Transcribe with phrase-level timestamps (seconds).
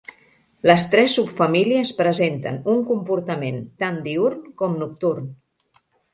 [0.69, 5.31] Les tres subfamílies presenten un comportament tant diürn com nocturn.